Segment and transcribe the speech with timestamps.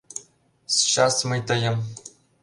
[0.87, 1.75] Счас мый тыйым!..